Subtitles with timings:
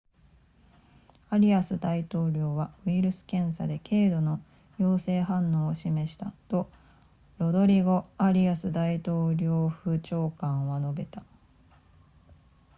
[1.29, 4.41] アリアス大統領はウイルス検査で経度の
[4.79, 6.71] 陽性反応を示したと
[7.37, 11.23] ロドリゴアリアス大統領府長官は述べた